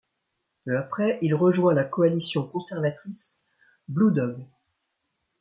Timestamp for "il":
1.21-1.35